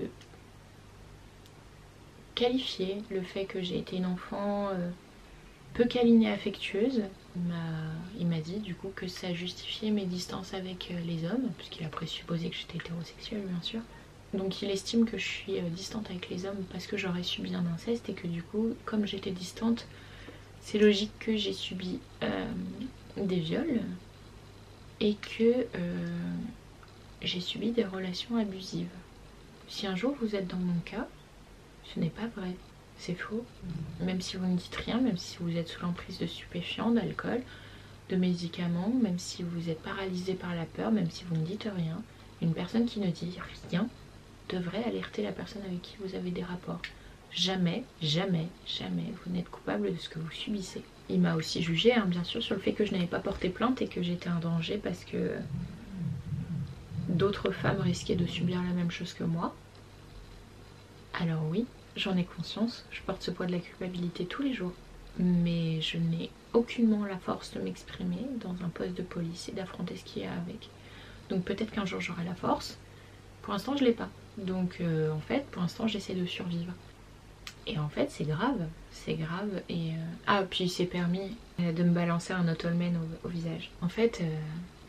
qualifier 2.35 3.01
le 3.09 3.23
fait 3.23 3.45
que 3.45 3.63
j'ai 3.63 3.79
été 3.79 3.97
une 3.97 4.05
enfant 4.05 4.69
euh, 4.69 4.91
peu 5.73 5.85
câline 5.85 6.21
et 6.21 6.29
affectueuse. 6.29 7.01
Il 8.19 8.27
m'a 8.27 8.39
dit 8.39 8.59
du 8.59 8.75
coup 8.75 8.91
que 8.95 9.07
ça 9.07 9.33
justifiait 9.33 9.89
mes 9.89 10.05
distances 10.05 10.53
avec 10.53 10.91
euh, 10.91 10.99
les 11.07 11.25
hommes, 11.25 11.49
puisqu'il 11.57 11.83
a 11.83 11.89
présupposé 11.89 12.51
que 12.51 12.55
j'étais 12.55 12.77
hétérosexuelle 12.77 13.41
bien 13.41 13.61
sûr. 13.63 13.81
Donc 14.35 14.61
il 14.61 14.69
estime 14.69 15.05
que 15.05 15.17
je 15.17 15.25
suis 15.25 15.57
euh, 15.57 15.67
distante 15.71 16.11
avec 16.11 16.29
les 16.29 16.45
hommes 16.45 16.63
parce 16.71 16.85
que 16.85 16.95
j'aurais 16.95 17.23
subi 17.23 17.55
un 17.55 17.65
inceste 17.73 18.07
et 18.07 18.13
que 18.13 18.27
du 18.27 18.43
coup, 18.43 18.75
comme 18.85 19.07
j'étais 19.07 19.31
distante, 19.31 19.87
c'est 20.61 20.77
logique 20.77 21.11
que 21.19 21.35
j'ai 21.35 21.53
subi 21.53 21.99
euh, 22.23 22.45
des 23.17 23.39
viols 23.39 23.81
et 24.99 25.15
que 25.15 25.67
euh, 25.75 26.35
j'ai 27.21 27.39
subi 27.39 27.71
des 27.71 27.85
relations 27.85 28.37
abusives. 28.37 28.89
Si 29.67 29.87
un 29.87 29.95
jour 29.95 30.15
vous 30.21 30.35
êtes 30.35 30.47
dans 30.47 30.57
mon 30.57 30.79
cas, 30.85 31.07
ce 31.83 31.99
n'est 31.99 32.09
pas 32.09 32.27
vrai, 32.35 32.55
c'est 32.97 33.15
faux. 33.15 33.45
Même 34.01 34.21
si 34.21 34.37
vous 34.37 34.45
ne 34.45 34.57
dites 34.57 34.75
rien, 34.75 34.99
même 34.99 35.17
si 35.17 35.37
vous 35.39 35.55
êtes 35.55 35.67
sous 35.67 35.81
l'emprise 35.81 36.17
de 36.19 36.27
stupéfiants, 36.27 36.91
d'alcool, 36.91 37.41
de 38.09 38.15
médicaments, 38.15 38.91
même 39.01 39.19
si 39.19 39.43
vous 39.43 39.69
êtes 39.69 39.81
paralysé 39.81 40.33
par 40.33 40.55
la 40.55 40.65
peur, 40.65 40.91
même 40.91 41.09
si 41.09 41.23
vous 41.23 41.35
ne 41.35 41.45
dites 41.45 41.69
rien, 41.75 42.03
une 42.41 42.53
personne 42.53 42.85
qui 42.85 42.99
ne 42.99 43.09
dit 43.11 43.37
rien 43.69 43.87
devrait 44.49 44.83
alerter 44.83 45.23
la 45.23 45.31
personne 45.31 45.61
avec 45.63 45.81
qui 45.81 45.97
vous 45.99 46.15
avez 46.15 46.31
des 46.31 46.43
rapports. 46.43 46.81
Jamais, 47.31 47.83
jamais, 48.01 48.47
jamais 48.65 49.13
vous 49.23 49.31
n'êtes 49.31 49.49
coupable 49.49 49.91
de 49.91 49.97
ce 49.97 50.09
que 50.09 50.19
vous 50.19 50.31
subissez. 50.31 50.83
Il 51.09 51.21
m'a 51.21 51.35
aussi 51.35 51.61
jugé, 51.61 51.93
hein, 51.93 52.05
bien 52.05 52.23
sûr, 52.23 52.41
sur 52.41 52.55
le 52.55 52.61
fait 52.61 52.73
que 52.73 52.85
je 52.85 52.91
n'avais 52.91 53.07
pas 53.07 53.19
porté 53.19 53.49
plainte 53.49 53.81
et 53.81 53.87
que 53.87 54.01
j'étais 54.01 54.29
un 54.29 54.39
danger 54.39 54.77
parce 54.77 55.03
que 55.05 55.33
d'autres 57.07 57.51
femmes 57.51 57.81
risquaient 57.81 58.15
de 58.15 58.25
subir 58.25 58.61
la 58.61 58.73
même 58.73 58.91
chose 58.91 59.13
que 59.13 59.23
moi. 59.23 59.55
Alors 61.13 61.43
oui, 61.49 61.65
j'en 61.95 62.17
ai 62.17 62.23
conscience, 62.23 62.85
je 62.91 63.01
porte 63.01 63.23
ce 63.23 63.31
poids 63.31 63.45
de 63.45 63.51
la 63.51 63.59
culpabilité 63.59 64.25
tous 64.25 64.41
les 64.41 64.53
jours. 64.53 64.73
Mais 65.17 65.81
je 65.81 65.97
n'ai 65.97 66.29
aucunement 66.53 67.05
la 67.05 67.17
force 67.17 67.53
de 67.53 67.59
m'exprimer 67.59 68.25
dans 68.39 68.55
un 68.63 68.69
poste 68.69 68.93
de 68.95 69.01
police 69.03 69.49
et 69.49 69.51
d'affronter 69.51 69.97
ce 69.97 70.05
qui 70.05 70.21
est 70.21 70.27
avec. 70.27 70.69
Donc 71.29 71.43
peut-être 71.43 71.71
qu'un 71.71 71.85
jour 71.85 72.01
j'aurai 72.01 72.23
la 72.23 72.35
force. 72.35 72.77
Pour 73.41 73.53
l'instant 73.53 73.75
je 73.75 73.83
l'ai 73.83 73.93
pas. 73.93 74.09
Donc 74.37 74.77
euh, 74.81 75.11
en 75.11 75.19
fait 75.19 75.45
pour 75.51 75.61
l'instant 75.61 75.87
j'essaie 75.87 76.15
de 76.15 76.25
survivre. 76.25 76.73
Et 77.69 77.77
en 77.77 77.87
fait, 77.87 78.09
c'est 78.09 78.23
grave, 78.23 78.67
c'est 78.91 79.13
grave. 79.13 79.61
Et 79.69 79.91
euh, 79.91 80.13
Ah, 80.25 80.43
puis 80.49 80.63
il 80.63 80.69
s'est 80.69 80.85
permis 80.85 81.37
euh, 81.59 81.71
de 81.71 81.83
me 81.83 81.91
balancer 81.91 82.33
un 82.33 82.47
otolmen 82.47 82.97
au, 83.23 83.27
visage. 83.27 83.69
En 83.81 83.89
fait, 83.89 84.21
euh, 84.21 84.39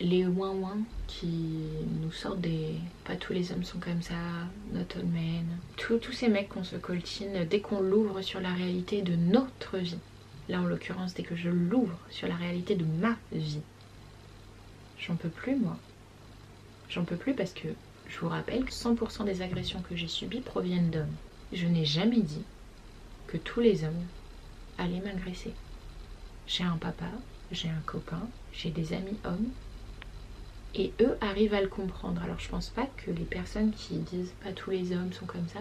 les 0.01 0.27
ouin 0.27 0.53
ouin 0.53 0.79
qui 1.07 1.59
nous 2.01 2.11
sortent 2.11 2.41
des. 2.41 2.77
Pas 3.05 3.17
tous 3.17 3.35
les 3.35 3.53
hommes 3.53 3.65
sont 3.65 3.79
comme 3.79 4.01
ça, 4.01 4.15
Notolmen. 4.73 5.45
Tous 5.77 6.13
ces 6.13 6.29
mecs 6.29 6.49
qu'on 6.49 6.65
se 6.65 6.77
coltine 6.77 7.45
dès 7.45 7.61
qu'on 7.61 7.83
l'ouvre 7.83 8.23
sur 8.23 8.41
la 8.41 8.55
réalité 8.55 9.03
de 9.03 9.15
notre 9.15 9.77
vie. 9.77 9.99
Là, 10.49 10.63
en 10.63 10.65
l'occurrence, 10.65 11.13
dès 11.13 11.23
que 11.23 11.37
je 11.37 11.51
l'ouvre 11.51 11.99
sur 12.09 12.29
la 12.29 12.37
réalité 12.37 12.77
de 12.77 12.87
ma 12.99 13.17
vie. 13.31 13.61
J'en 14.99 15.17
peux 15.17 15.29
plus, 15.29 15.57
moi. 15.57 15.77
J'en 16.89 17.05
peux 17.05 17.17
plus 17.17 17.35
parce 17.35 17.53
que 17.53 17.69
je 18.09 18.19
vous 18.21 18.29
rappelle 18.29 18.65
que 18.65 18.73
100% 18.73 19.25
des 19.25 19.43
agressions 19.43 19.83
que 19.83 19.95
j'ai 19.95 20.09
subies 20.09 20.41
proviennent 20.41 20.91
d'hommes. 20.91 21.15
Je 21.53 21.67
n'ai 21.67 21.85
jamais 21.85 22.21
dit 22.21 22.45
tous 23.37 23.61
les 23.61 23.85
hommes 23.85 24.07
allaient 24.79 25.01
m'agresser. 25.01 25.53
J'ai 26.47 26.65
un 26.65 26.77
papa, 26.77 27.11
j'ai 27.53 27.69
un 27.69 27.83
copain, 27.87 28.29
j'ai 28.53 28.71
des 28.71 28.93
amis 28.93 29.19
hommes 29.25 29.49
et 30.75 30.93
eux 31.01 31.17
arrivent 31.21 31.55
à 31.55 31.61
le 31.61 31.69
comprendre. 31.69 32.23
Alors 32.23 32.41
je 32.41 32.49
pense 32.49 32.69
pas 32.69 32.89
que 32.97 33.11
les 33.11 33.25
personnes 33.25 33.73
qui 33.73 33.95
disent 33.99 34.33
pas 34.43 34.53
tous 34.53 34.71
les 34.71 34.93
hommes 34.93 35.13
sont 35.13 35.27
comme 35.27 35.49
ça 35.49 35.61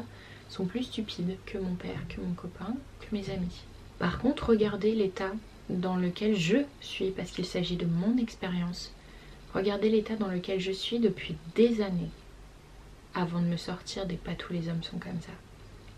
sont 0.50 0.66
plus 0.66 0.84
stupides 0.84 1.38
que 1.46 1.58
mon 1.58 1.76
père, 1.76 2.08
que 2.10 2.22
mon 2.22 2.34
copain, 2.34 2.74
que 3.02 3.16
mes 3.16 3.30
amis. 3.30 3.64
Par 4.00 4.20
contre, 4.20 4.50
regardez 4.50 4.96
l'état 4.96 5.32
dans 5.70 5.96
lequel 5.96 6.36
je 6.36 6.58
suis 6.82 7.12
parce 7.12 7.32
qu'il 7.32 7.46
s'agit 7.46 7.76
de 7.76 7.86
mon 7.86 8.18
expérience. 8.18 8.92
Regardez 9.54 9.90
l'état 9.90 10.16
dans 10.16 10.28
lequel 10.28 10.60
je 10.60 10.72
suis 10.72 11.00
depuis 11.00 11.36
des 11.56 11.82
années 11.82 12.10
avant 13.14 13.42
de 13.42 13.48
me 13.48 13.58
sortir 13.58 14.06
des 14.06 14.16
pas 14.16 14.36
tous 14.36 14.54
les 14.54 14.70
hommes 14.70 14.84
sont 14.84 14.98
comme 14.98 15.22
ça. 15.22 15.32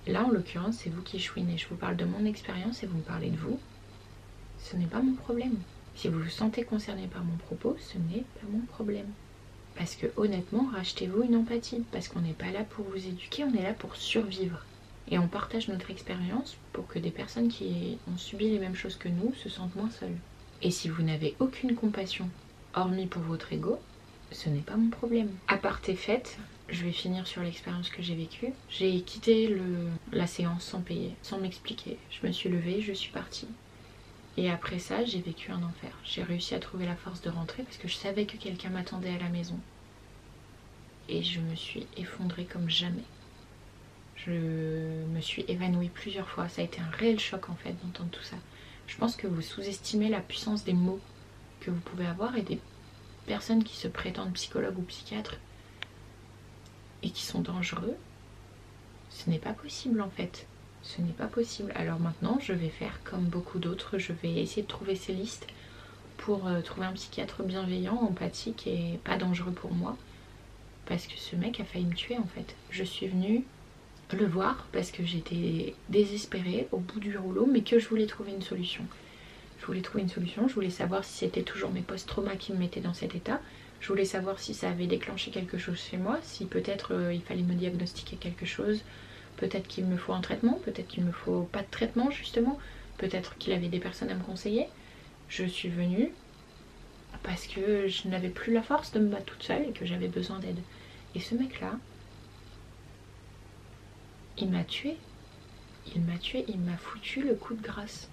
Là, 0.08 0.26
en 0.26 0.30
l'occurrence, 0.30 0.78
c'est 0.78 0.90
vous 0.90 1.04
qui 1.04 1.20
chouinez. 1.20 1.58
Je 1.58 1.68
vous 1.68 1.76
parle 1.76 1.96
de 1.96 2.06
mon 2.06 2.26
expérience 2.26 2.82
et 2.82 2.88
vous 2.88 2.98
me 2.98 3.04
parlez 3.04 3.30
de 3.30 3.38
vous. 3.38 3.60
Ce 4.60 4.76
n'est 4.76 4.88
pas 4.88 5.02
mon 5.02 5.14
problème. 5.14 5.58
Si 5.96 6.08
vous 6.08 6.20
vous 6.20 6.30
sentez 6.30 6.64
concerné 6.64 7.08
par 7.08 7.24
mon 7.24 7.38
propos, 7.38 7.78
ce 7.80 7.98
n'est 7.98 8.26
pas 8.40 8.48
mon 8.50 8.62
problème. 8.62 9.12
Parce 9.76 9.96
que 9.96 10.08
honnêtement, 10.18 10.70
rachetez-vous 10.74 11.24
une 11.24 11.36
empathie. 11.36 11.84
Parce 11.92 12.08
qu'on 12.08 12.22
n'est 12.22 12.34
pas 12.34 12.52
là 12.52 12.64
pour 12.64 12.86
vous 12.86 13.08
éduquer, 13.08 13.44
on 13.44 13.54
est 13.54 13.64
là 13.64 13.74
pour 13.74 13.96
survivre. 13.96 14.66
Et 15.10 15.20
on 15.20 15.28
partage 15.28 15.68
notre 15.68 15.92
expérience 15.92 16.58
pour 16.74 16.88
que 16.88 17.00
des 17.00 17.12
personnes 17.12 17.50
qui 17.50 17.98
ont 18.12 18.18
subi 18.18 18.50
les 18.50 18.60
mêmes 18.60 18.76
choses 18.76 18.96
que 18.96 19.10
nous 19.10 19.34
se 19.36 19.50
sentent 19.50 19.76
moins 19.76 19.90
seules. 19.90 20.18
Et 20.64 20.72
si 20.72 20.90
vous 20.90 21.04
n'avez 21.04 21.36
aucune 21.40 21.76
compassion, 21.76 22.30
hormis 22.74 23.08
pour 23.08 23.22
votre 23.22 23.52
ego, 23.54 23.80
ce 24.32 24.50
n'est 24.50 24.60
pas 24.62 24.76
mon 24.76 24.90
problème. 24.90 25.30
À 25.48 25.58
part 25.58 25.82
tes 25.82 25.96
fêtes, 25.96 26.38
je 26.70 26.84
vais 26.84 26.92
finir 26.92 27.28
sur 27.28 27.42
l'expérience 27.42 27.90
que 27.90 28.02
j'ai 28.02 28.16
vécue. 28.16 28.54
J'ai 28.70 29.02
quitté 29.02 29.48
le, 29.48 29.90
la 30.12 30.28
séance 30.28 30.64
sans 30.64 30.82
payer, 30.82 31.14
sans 31.22 31.38
m'expliquer. 31.38 31.98
Je 32.10 32.26
me 32.26 32.32
suis 32.32 32.50
levée, 32.50 32.82
je 32.82 32.94
suis 32.94 33.12
partie. 33.12 33.48
Et 34.38 34.50
après 34.50 34.80
ça, 34.80 35.04
j'ai 35.04 35.20
vécu 35.20 35.52
un 35.52 35.62
enfer. 35.64 35.92
J'ai 36.06 36.24
réussi 36.24 36.56
à 36.56 36.60
trouver 36.60 36.86
la 36.86 36.96
force 36.96 37.22
de 37.22 37.30
rentrer 37.30 37.64
parce 37.64 37.78
que 37.78 37.90
je 37.90 37.96
savais 37.96 38.26
que 38.26 38.38
quelqu'un 38.38 38.70
m'attendait 38.70 39.14
à 39.14 39.20
la 39.20 39.30
maison. 39.30 39.60
Et 41.10 41.22
je 41.24 41.42
me 41.42 41.56
suis 41.56 41.86
effondrée 41.98 42.46
comme 42.46 42.70
jamais. 42.70 43.04
Je 44.16 44.32
me 44.32 45.20
suis 45.20 45.44
évanouie 45.48 45.90
plusieurs 45.90 46.30
fois. 46.30 46.48
Ça 46.48 46.62
a 46.62 46.66
été 46.66 46.80
un 46.80 46.90
réel 46.98 47.20
choc 47.20 47.50
en 47.50 47.56
fait 47.56 47.74
d'entendre 47.84 48.12
tout 48.12 48.24
ça. 48.24 48.38
Je 48.88 48.96
pense 48.96 49.16
que 49.16 49.28
vous 49.28 49.42
sous-estimez 49.42 50.10
la 50.10 50.22
puissance 50.22 50.64
des 50.64 50.74
mots 50.74 51.00
que 51.60 51.72
vous 51.72 51.80
pouvez 51.80 52.06
avoir 52.06 52.38
et 52.38 52.42
des 52.42 52.60
personnes 53.32 53.64
qui 53.64 53.78
se 53.78 53.88
prétendent 53.88 54.34
psychologues 54.34 54.78
ou 54.78 54.82
psychiatres 54.82 55.38
et 57.02 57.12
qui 57.12 57.24
sont 57.24 57.40
dangereux, 57.40 57.96
ce 59.10 59.30
n'est 59.30 59.40
pas 59.40 59.54
possible 59.54 60.02
en 60.02 60.10
fait. 60.10 60.48
Ce 60.84 61.00
n'est 61.00 61.14
pas 61.14 61.28
possible. 61.28 61.72
Alors 61.76 61.98
maintenant, 61.98 62.40
je 62.42 62.52
vais 62.52 62.68
faire 62.68 63.00
comme 63.06 63.24
beaucoup 63.24 63.58
d'autres, 63.58 63.98
je 64.00 64.12
vais 64.12 64.34
essayer 64.34 64.64
de 64.64 64.68
trouver 64.68 64.98
ces 64.98 65.14
listes 65.14 65.48
pour 66.18 66.46
euh, 66.46 66.60
trouver 66.60 66.88
un 66.88 66.92
psychiatre 66.92 67.44
bienveillant, 67.44 67.96
empathique 67.96 68.68
et 68.68 69.00
pas 69.06 69.16
dangereux 69.16 69.54
pour 69.54 69.74
moi. 69.74 69.96
Parce 70.86 71.08
que 71.08 71.18
ce 71.18 71.38
mec 71.38 71.62
a 71.62 71.64
failli 71.64 71.86
me 71.86 71.96
tuer 71.96 72.18
en 72.18 72.28
fait. 72.36 72.58
Je 72.70 72.84
suis 72.84 73.08
venue 73.08 73.46
le 74.12 74.26
voir 74.26 74.68
parce 74.74 74.92
que 74.92 75.06
j'étais 75.06 75.74
désespérée 75.88 76.68
au 76.74 76.80
bout 76.80 77.00
du 77.00 77.18
rouleau, 77.18 77.48
mais 77.50 77.62
que 77.62 77.80
je 77.80 77.88
voulais 77.88 78.08
trouver 78.08 78.34
une 78.34 78.42
solution. 78.42 78.84
Je 79.62 79.68
voulais 79.68 79.82
trouver 79.82 80.02
une 80.02 80.10
solution, 80.10 80.48
je 80.48 80.56
voulais 80.56 80.72
savoir 80.72 81.06
si 81.06 81.20
c'était 81.20 81.44
toujours 81.44 81.70
mes 81.70 81.82
post-traumas 81.82 82.36
qui 82.36 82.52
me 82.52 82.58
mettaient 82.58 82.82
dans 82.82 82.96
cet 82.96 83.14
état, 83.14 83.40
je 83.80 83.88
voulais 83.88 84.06
savoir 84.06 84.40
si 84.40 84.56
ça 84.56 84.70
avait 84.70 84.88
déclenché 84.88 85.30
quelque 85.30 85.60
chose 85.60 85.80
chez 85.80 85.98
moi, 85.98 86.20
si 86.24 86.46
peut-être 86.46 86.96
euh, 86.96 87.14
il 87.14 87.22
fallait 87.22 87.44
me 87.44 87.54
diagnostiquer 87.54 88.16
quelque 88.16 88.46
chose, 88.46 88.82
peut-être 89.38 89.68
qu'il 89.68 89.86
me 89.86 89.98
faut 89.98 90.14
un 90.14 90.22
traitement, 90.22 90.60
peut-être 90.66 90.88
qu'il 90.88 91.04
me 91.04 91.12
faut 91.12 91.44
pas 91.52 91.62
de 91.62 91.70
traitement 91.70 92.10
justement, 92.10 92.60
peut-être 92.98 93.38
qu'il 93.38 93.54
avait 93.54 93.70
des 93.70 93.80
personnes 93.80 94.10
à 94.10 94.16
me 94.16 94.24
conseiller. 94.24 94.68
Je 95.30 95.46
suis 95.46 95.70
venue 95.70 96.12
parce 97.24 97.46
que 97.46 97.88
je 97.88 98.08
n'avais 98.08 98.30
plus 98.30 98.54
la 98.54 98.64
force 98.64 98.92
de 98.92 99.00
me 99.00 99.10
battre 99.10 99.26
toute 99.26 99.44
seule 99.44 99.70
et 99.70 99.72
que 99.72 99.86
j'avais 99.86 100.08
besoin 100.08 100.40
d'aide. 100.40 100.60
Et 101.14 101.20
ce 101.20 101.36
mec-là, 101.36 101.74
il 104.38 104.50
m'a 104.50 104.64
tué. 104.64 104.98
Il 105.96 106.02
m'a 106.02 106.18
tué, 106.18 106.46
il 106.48 106.60
m'a 106.60 106.78
foutu 106.78 107.24
le 107.24 107.36
coup 107.36 107.54
de 107.54 107.62
grâce. 107.62 108.10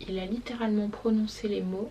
Il 0.00 0.18
a 0.18 0.26
littéralement 0.26 0.88
prononcé 0.88 1.48
les 1.48 1.62
mots 1.62 1.90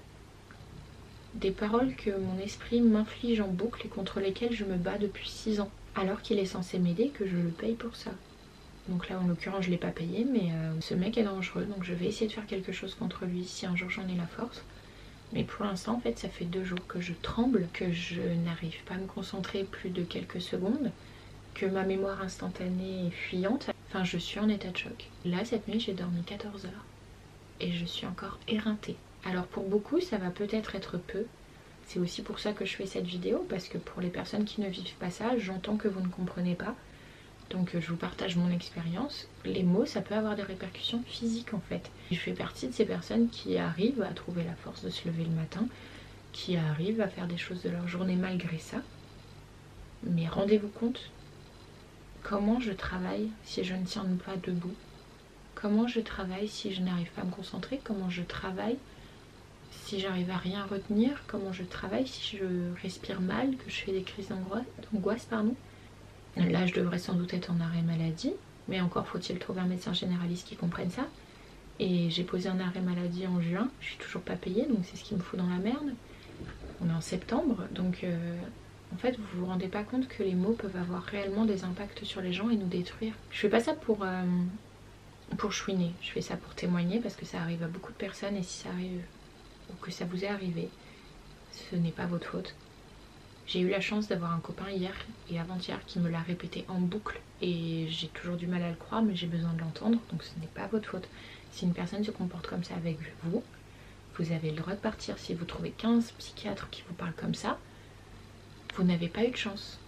des 1.36 1.52
paroles 1.52 1.96
que 1.96 2.12
mon 2.12 2.40
esprit 2.40 2.80
m'inflige 2.82 3.42
en 3.42 3.48
boucle 3.48 3.86
et 3.86 3.90
contre 3.90 4.20
lesquelles 4.20 4.54
je 4.54 4.64
me 4.64 4.78
bats 4.78 4.98
depuis 4.98 5.30
6 5.30 5.60
ans. 5.60 5.72
Alors 5.96 6.22
qu'il 6.22 6.40
est 6.40 6.46
censé 6.46 6.78
m'aider 6.80 7.10
que 7.10 7.26
je 7.26 7.36
le 7.36 7.50
paye 7.50 7.74
pour 7.74 7.96
ça. 7.96 8.12
Donc 8.88 9.10
là 9.10 9.20
en 9.20 9.28
l'occurrence 9.28 9.66
je 9.66 9.72
l'ai 9.72 9.78
pas 9.78 9.90
payé 9.90 10.26
mais 10.32 10.52
euh, 10.52 10.80
ce 10.80 10.94
mec 10.94 11.18
est 11.18 11.24
dangereux 11.24 11.66
donc 11.66 11.84
je 11.84 11.94
vais 11.94 12.06
essayer 12.06 12.28
de 12.28 12.32
faire 12.32 12.46
quelque 12.46 12.72
chose 12.72 12.94
contre 12.94 13.26
lui 13.26 13.44
si 13.44 13.66
un 13.66 13.76
jour 13.76 13.90
j'en 13.90 14.08
ai 14.08 14.16
la 14.16 14.28
force. 14.28 14.64
Mais 15.34 15.44
pour 15.44 15.66
l'instant 15.66 15.96
en 15.96 16.00
fait 16.00 16.20
ça 16.20 16.30
fait 16.30 16.46
deux 16.46 16.64
jours 16.64 16.86
que 16.88 17.02
je 17.02 17.14
tremble, 17.22 17.68
que 17.74 17.92
je 17.92 18.22
n'arrive 18.46 18.84
pas 18.86 18.96
à 18.96 18.98
me 18.98 19.08
concentrer 19.08 19.64
plus 19.64 19.90
de 19.90 20.04
quelques 20.04 20.42
secondes, 20.42 20.92
que 21.56 21.66
ma 21.66 21.84
mémoire 21.84 22.22
instantanée 22.22 23.08
est 23.08 23.12
fuyante. 23.12 23.72
Enfin 23.90 24.04
je 24.04 24.18
suis 24.18 24.40
en 24.40 24.50
état 24.50 24.70
de 24.70 24.78
choc. 24.78 25.10
Là 25.26 25.44
cette 25.44 25.68
nuit 25.68 25.80
j'ai 25.80 25.94
dormi 25.94 26.22
14 26.24 26.66
heures 26.66 26.86
et 27.60 27.72
je 27.72 27.86
suis 27.86 28.06
encore 28.06 28.40
éreintée. 28.48 28.98
Alors 29.24 29.46
pour 29.46 29.68
beaucoup 29.68 30.02
ça 30.02 30.18
va 30.18 30.30
peut-être 30.30 30.76
être 30.76 30.98
peu. 30.98 31.26
C'est 31.88 32.00
aussi 32.00 32.22
pour 32.22 32.40
ça 32.40 32.54
que 32.54 32.66
je 32.66 32.76
fais 32.76 32.86
cette 32.86 33.06
vidéo 33.06 33.46
parce 33.50 33.68
que 33.68 33.78
pour 33.78 34.02
les 34.02 34.10
personnes 34.10 34.46
qui 34.46 34.62
ne 34.62 34.70
vivent 34.70 34.96
pas 35.00 35.12
ça, 35.12 35.38
j'entends 35.38 35.78
que 35.78 35.88
vous 35.88 36.02
ne 36.02 36.08
comprenez 36.08 36.56
pas. 36.56 36.76
Donc 37.50 37.78
je 37.80 37.88
vous 37.88 37.96
partage 37.96 38.36
mon 38.36 38.50
expérience. 38.52 39.28
Les 39.46 39.64
mots, 39.64 39.86
ça 39.86 40.02
peut 40.02 40.16
avoir 40.16 40.36
des 40.36 40.44
répercussions 40.44 41.04
physiques 41.06 41.54
en 41.54 41.60
fait. 41.70 41.92
Je 42.12 42.18
fais 42.18 42.34
partie 42.34 42.68
de 42.68 42.74
ces 42.74 42.86
personnes 42.86 43.30
qui 43.30 43.58
arrivent 43.58 44.02
à 44.02 44.14
trouver 44.14 44.44
la 44.44 44.56
force 44.56 44.84
de 44.84 44.90
se 44.90 45.08
lever 45.08 45.24
le 45.24 45.30
matin, 45.30 45.68
qui 46.32 46.58
arrivent 46.58 47.02
à 47.02 47.08
faire 47.08 47.28
des 47.28 47.38
choses 47.38 47.62
de 47.62 47.70
leur 47.70 47.88
journée 47.88 48.16
malgré 48.16 48.58
ça. 48.58 48.78
Mais 50.04 50.28
rendez-vous 50.28 50.70
compte 50.70 51.12
comment 52.24 52.60
je 52.60 52.72
travaille 52.72 53.30
si 53.44 53.64
je 53.64 53.76
ne 53.76 53.86
tiens 53.86 54.06
pas 54.26 54.36
debout 54.38 54.74
Comment 55.56 55.88
je 55.88 56.00
travaille 56.00 56.48
si 56.48 56.74
je 56.74 56.82
n'arrive 56.82 57.10
pas 57.12 57.22
à 57.22 57.26
me 57.26 57.32
concentrer 57.32 57.80
Comment 57.84 58.10
je 58.10 58.22
travaille 58.22 58.78
si 59.84 60.00
j'arrive 60.00 60.32
à 60.32 60.38
rien 60.38 60.66
retenir, 60.66 61.22
comment 61.28 61.54
je 61.54 61.64
travaille, 61.64 62.08
si 62.08 62.38
je 62.38 62.46
respire 62.82 63.22
mal, 63.22 63.56
que 63.56 63.70
je 63.70 63.76
fais 63.76 63.92
des 63.92 64.02
crises 64.02 64.30
d'angoisse, 64.30 65.26
pardon. 65.26 65.56
Là, 66.38 66.66
je 66.66 66.74
devrais 66.74 66.98
sans 66.98 67.14
doute 67.14 67.34
être 67.34 67.52
en 67.52 67.60
arrêt 67.62 67.82
maladie, 67.82 68.34
mais 68.68 68.82
encore 68.82 69.08
faut-il 69.08 69.38
trouver 69.38 69.62
un 69.62 69.68
médecin 69.68 69.94
généraliste 69.94 70.48
qui 70.48 70.56
comprenne 70.56 70.90
ça. 70.90 71.08
Et 71.80 72.10
j'ai 72.10 72.24
posé 72.24 72.50
un 72.50 72.60
arrêt 72.60 72.82
maladie 72.82 73.28
en 73.28 73.40
juin, 73.42 73.70
je 73.80 73.88
suis 73.88 73.98
toujours 73.98 74.22
pas 74.22 74.36
payée, 74.36 74.66
donc 74.66 74.80
c'est 74.84 74.98
ce 74.98 75.04
qui 75.04 75.14
me 75.14 75.20
fout 75.20 75.38
dans 75.38 75.48
la 75.48 75.58
merde. 75.58 75.94
On 76.82 76.90
est 76.90 76.94
en 76.94 77.02
septembre, 77.02 77.68
donc 77.72 78.04
euh, 78.04 78.38
en 78.94 78.98
fait, 78.98 79.18
vous 79.18 79.40
vous 79.40 79.46
rendez 79.46 79.68
pas 79.68 79.84
compte 79.84 80.08
que 80.08 80.24
les 80.24 80.36
mots 80.36 80.54
peuvent 80.54 80.76
avoir 80.76 81.04
réellement 81.04 81.46
des 81.46 81.64
impacts 81.64 82.04
sur 82.06 82.22
les 82.22 82.34
gens 82.34 82.50
et 82.50 82.56
nous 82.56 82.68
détruire. 82.68 83.14
Je 83.32 83.40
fais 83.40 83.50
pas 83.50 83.60
ça 83.60 83.74
pour, 83.74 84.04
euh, 84.04 84.24
pour 85.38 85.51
chouiner, 85.51 85.91
je 86.01 86.12
fais 86.12 86.22
ça 86.22 86.38
pour 86.38 86.55
témoigner 86.55 87.00
parce 87.00 87.15
que 87.15 87.25
ça 87.25 87.41
arrive 87.41 87.63
à 87.63 87.67
beaucoup 87.67 87.91
de 87.91 87.98
personnes 87.98 88.36
et 88.36 88.44
si 88.44 88.60
ça 88.63 88.70
arrive 88.70 89.01
ou 89.70 89.74
que 89.82 89.91
ça 89.91 90.05
vous 90.05 90.24
est 90.24 90.27
arrivé, 90.27 90.70
ce 91.51 91.75
n'est 91.75 91.91
pas 91.91 92.05
votre 92.05 92.27
faute. 92.27 92.55
J'ai 93.48 93.60
eu 93.60 93.70
la 93.70 93.82
chance 93.82 94.08
d'avoir 94.08 94.34
un 94.34 94.39
copain 94.39 94.70
hier 94.70 94.94
et 95.29 95.39
avant-hier 95.39 95.84
qui 95.86 96.00
me 96.00 96.10
l'a 96.10 96.22
répété 96.22 96.65
en 96.67 96.79
boucle 96.79 97.20
et 97.41 97.88
j'ai 97.89 98.08
toujours 98.08 98.38
du 98.38 98.48
mal 98.48 98.63
à 98.63 98.70
le 98.70 98.75
croire 98.75 99.03
mais 99.03 99.15
j'ai 99.15 99.27
besoin 99.27 99.53
de 99.53 99.60
l'entendre 99.60 100.00
donc 100.12 100.24
ce 100.24 100.39
n'est 100.39 100.48
pas 100.48 100.67
votre 100.67 100.89
faute. 100.89 101.08
Si 101.51 101.65
une 101.65 101.74
personne 101.74 102.03
se 102.03 102.12
comporte 102.12 102.48
comme 102.48 102.63
ça 102.63 102.75
avec 102.75 102.98
vous, 103.24 103.44
vous 104.17 104.32
avez 104.32 104.51
le 104.51 104.58
droit 104.58 104.74
de 104.74 104.79
partir. 104.79 105.17
Si 105.20 105.34
vous 105.34 105.46
trouvez 105.46 105.72
15 105.72 106.12
psychiatres 106.17 106.70
qui 106.70 106.84
vous 106.88 106.94
parlent 106.94 107.13
comme 107.15 107.36
ça, 107.36 107.60
vous 108.75 108.84
n'avez 108.84 109.08
pas 109.08 109.25
eu 109.25 109.32
de 109.32 109.38
chance. 109.38 109.79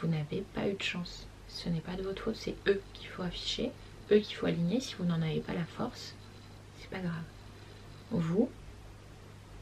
Vous 0.00 0.08
n'avez 0.08 0.44
pas 0.54 0.68
eu 0.68 0.74
de 0.74 0.82
chance. 0.82 1.26
Ce 1.48 1.68
n'est 1.68 1.80
pas 1.80 1.94
de 1.94 2.02
votre 2.02 2.22
faute, 2.22 2.36
c'est 2.36 2.56
eux 2.66 2.80
qu'il 2.94 3.08
faut 3.08 3.22
afficher, 3.22 3.70
eux 4.10 4.18
qu'il 4.18 4.36
faut 4.36 4.46
aligner. 4.46 4.80
Si 4.80 4.94
vous 4.94 5.04
n'en 5.04 5.22
avez 5.22 5.40
pas 5.40 5.54
la 5.54 5.64
force, 5.64 6.14
c'est 6.78 6.90
pas 6.90 6.98
grave. 6.98 7.22
Vous, 8.10 8.48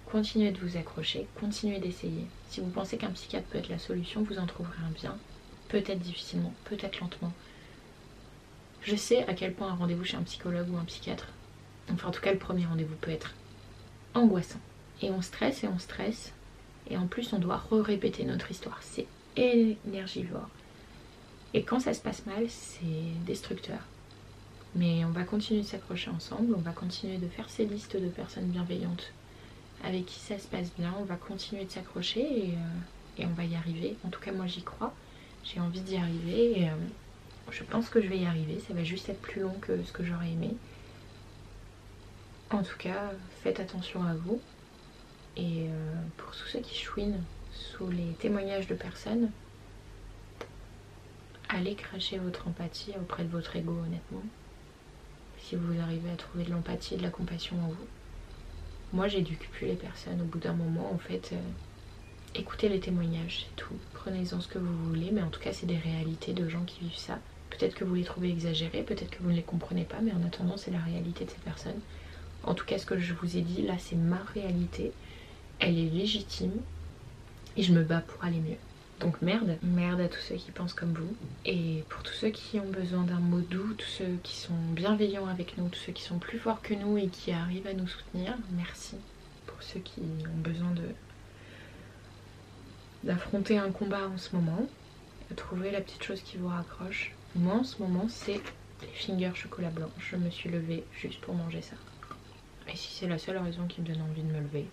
continuez 0.07 0.51
de 0.51 0.59
vous 0.59 0.77
accrocher, 0.77 1.27
continuez 1.41 1.79
d'essayer. 1.79 2.27
Si 2.49 2.61
vous 2.61 2.71
pensez 2.71 2.97
qu'un 2.97 3.11
psychiatre 3.11 3.47
peut 3.49 3.59
être 3.59 3.69
la 3.69 3.79
solution, 3.79 4.23
vous 4.23 4.39
en 4.39 4.47
trouverez 4.47 4.83
un 4.87 4.93
bien. 4.93 5.17
Peut-être 5.69 6.01
difficilement, 6.01 6.53
peut-être 6.65 7.01
lentement. 7.01 7.33
Je 8.83 8.97
sais 8.97 9.27
à 9.27 9.35
quel 9.35 9.55
point 9.55 9.69
un 9.69 9.75
rendez-vous 9.75 10.05
chez 10.05 10.17
un 10.17 10.23
psychologue 10.23 10.71
ou 10.71 10.77
un 10.77 10.85
psychiatre, 10.85 11.29
enfin 11.91 12.09
en 12.09 12.11
tout 12.11 12.21
cas 12.21 12.33
le 12.33 12.39
premier 12.39 12.67
rendez-vous 12.67 12.97
peut 12.97 13.11
être 13.11 13.35
angoissant. 14.13 14.61
Et 15.01 15.11
on 15.11 15.23
stresse 15.23 15.65
et 15.65 15.69
on 15.69 15.79
stresse. 15.79 16.33
Et 16.91 16.99
en 16.99 17.07
plus 17.07 17.33
on 17.33 17.39
doit 17.39 17.57
re-répéter 17.71 18.25
notre 18.25 18.51
histoire. 18.51 18.79
C'est 18.83 19.07
énergivore. 19.37 20.49
Et 21.55 21.63
quand 21.63 21.81
ça 21.81 21.95
se 21.95 22.01
passe 22.01 22.27
mal, 22.27 22.45
c'est 22.49 23.25
destructeur. 23.27 23.79
Mais 24.75 25.05
on 25.05 25.11
va 25.11 25.23
continuer 25.23 25.63
de 25.63 25.67
s'accrocher 25.67 26.11
ensemble, 26.11 26.55
on 26.57 26.61
va 26.61 26.73
continuer 26.73 27.19
de 27.19 27.29
faire 27.29 27.49
ces 27.49 27.65
listes 27.65 27.97
de 27.97 28.09
personnes 28.09 28.47
bienveillantes 28.47 29.13
avec 29.85 30.07
qui 30.07 30.19
ça 30.19 30.39
se 30.39 30.49
passe 30.49 30.73
bien. 30.79 30.95
On 30.99 31.05
va 31.05 31.17
continuer 31.17 31.65
de 31.65 31.71
s'accrocher 31.71 32.21
et, 32.21 32.55
euh, 32.55 33.25
on 33.27 33.35
va 33.35 33.45
y 33.45 33.55
arriver. 33.55 33.97
En 34.05 34.09
tout 34.09 34.21
cas, 34.21 34.33
moi 34.33 34.47
j'y 34.47 34.63
crois. 34.63 34.93
J'ai 35.45 35.61
envie 35.61 35.81
d'y 35.81 35.97
arriver 35.97 36.61
et 36.61 36.69
euh, 36.69 36.75
je 37.51 37.63
pense 37.65 37.89
que 37.89 38.01
je 38.01 38.09
vais 38.09 38.19
y 38.19 38.27
arriver. 38.27 38.61
Ça 38.67 38.75
va 38.75 38.83
juste 38.83 39.09
être 39.09 39.21
plus 39.21 39.43
long 39.43 39.55
que 39.61 39.83
ce 39.85 39.93
que 39.93 40.05
j'aurais 40.05 40.31
aimé. 40.31 40.57
En 42.51 42.63
tout 42.63 42.79
cas, 42.79 43.13
faites 43.43 43.61
attention 43.61 44.03
à 44.03 44.15
vous. 44.15 44.41
Et 45.37 45.67
euh, 45.69 45.95
pour 46.17 46.31
tous 46.33 46.47
ceux 46.47 46.61
qui 46.61 46.77
chouinent 46.77 47.23
sous 47.53 47.91
les 47.91 48.13
témoignages 48.19 48.69
de 48.69 48.75
personnes, 48.75 49.31
allez 51.49 51.75
cracher 51.75 52.19
votre 52.19 52.49
empathie 52.49 52.95
auprès 53.01 53.25
de 53.25 53.29
votre 53.29 53.55
ego, 53.57 53.73
honnêtement. 53.73 54.23
Si 55.45 55.57
vous 55.57 55.79
arrivez 55.79 56.11
à 56.11 56.17
trouver 56.17 56.45
de 56.45 56.51
l'empathie 56.51 56.95
et 56.95 56.97
de 56.97 57.03
la 57.03 57.11
compassion 57.11 57.57
en 57.63 57.69
vous. 57.69 57.87
Moi, 58.95 59.09
j'éduque 59.09 59.51
plus 59.51 59.67
les 59.67 59.75
personnes. 59.75 60.23
Au 60.23 60.25
bout 60.25 60.39
d'un 60.39 60.55
moment, 60.55 60.91
en 60.91 60.97
fait, 60.97 61.33
euh, 61.35 61.39
écoutez 62.35 62.71
les 62.71 62.81
témoignages, 62.81 63.45
c'est 63.45 63.57
tout. 63.57 63.75
Prenez-en 63.93 64.41
ce 64.41 64.49
que 64.49 64.59
vous 64.59 64.85
voulez, 64.87 65.11
mais 65.13 65.21
en 65.21 65.29
tout 65.29 65.41
cas, 65.41 65.53
c'est 65.53 65.67
des 65.67 65.77
réalités 65.77 66.33
de 66.33 66.49
gens 66.49 66.65
qui 66.65 66.81
vivent 66.81 66.97
ça. 66.97 67.19
Peut-être 67.51 67.75
que 67.75 67.85
vous 67.85 67.95
les 67.95 68.05
trouvez 68.05 68.31
exagérées, 68.31 68.85
peut-être 68.85 69.11
que 69.11 69.23
vous 69.23 69.31
ne 69.31 69.37
les 69.37 69.43
comprenez 69.43 69.85
pas, 69.85 70.01
mais 70.01 70.13
en 70.13 70.25
attendant, 70.25 70.57
c'est 70.57 70.71
la 70.71 70.81
réalité 70.81 71.27
de 71.27 71.31
ces 71.31 71.41
personnes. 71.45 71.81
En 72.43 72.55
tout 72.55 72.65
cas, 72.65 72.79
ce 72.79 72.87
que 72.87 72.99
je 72.99 73.13
vous 73.13 73.37
ai 73.37 73.43
dit, 73.43 73.61
là, 73.63 73.75
c'est 73.79 73.97
ma 73.97 74.23
réalité. 74.33 74.93
Elle 75.59 75.79
est 75.79 75.91
légitime 75.91 76.55
et 77.59 77.63
je 77.63 77.75
me 77.75 77.85
bats 77.85 78.01
pour 78.01 78.25
aller 78.25 78.41
mieux. 78.41 78.57
Donc 79.01 79.21
merde, 79.23 79.59
merde 79.63 80.01
à 80.01 80.09
tous 80.09 80.21
ceux 80.21 80.37
qui 80.37 80.51
pensent 80.51 80.75
comme 80.75 80.93
vous. 80.93 81.17
Et 81.45 81.85
pour 81.89 82.03
tous 82.03 82.13
ceux 82.13 82.31
qui 82.31 82.61
ont 82.61 82.69
besoin 82.69 83.03
d'un 83.03 83.19
mot 83.19 83.41
doux, 83.41 83.75
tous 83.75 83.89
ceux 83.89 84.19
qui 84.23 84.37
sont 84.37 84.55
bienveillants 84.73 85.27
avec 85.27 85.59
nous, 85.59 85.69
tous 85.69 85.81
ceux 85.81 85.93
qui 85.93 86.03
sont 86.03 86.19
plus 86.19 86.39
forts 86.39 86.63
que 86.63 86.75
nous 86.75 86.97
et 86.97 87.09
qui 87.09 87.33
arrivent 87.33 87.67
à 87.67 87.75
nous 87.75 87.89
soutenir, 87.89 88.37
merci. 88.53 88.97
Pour 89.47 89.63
ceux 89.63 89.81
qui 89.81 90.01
ont 90.01 90.41
besoin 90.41 90.71
de 90.71 90.83
d'affronter 93.03 93.59
un 93.59 93.71
combat 93.71 94.09
en 94.09 94.17
ce 94.17 94.35
moment, 94.35 94.67
de 95.29 95.35
trouver 95.35 95.71
la 95.71 95.83
petite 95.83 96.03
chose 96.03 96.23
qui 96.23 96.39
vous 96.39 96.49
raccroche. 96.49 97.13
Moi 97.35 97.57
en 97.57 97.65
ce 97.65 97.83
moment 97.83 98.07
c'est 98.09 98.41
les 98.81 98.89
fingers 98.95 99.35
chocolat 99.35 99.71
blanc. 99.71 99.91
Je 99.99 100.17
me 100.17 100.31
suis 100.31 100.49
levée 100.49 100.85
juste 100.97 101.21
pour 101.21 101.35
manger 101.35 101.61
ça. 101.61 101.77
Et 102.73 102.77
si 102.77 102.95
c'est 102.95 103.09
la 103.09 103.19
seule 103.19 103.37
raison 103.37 103.67
qui 103.67 103.83
me 103.83 103.87
donne 103.87 104.01
envie 104.01 104.23
de 104.23 104.33
me 104.33 104.41
lever, 104.41 104.67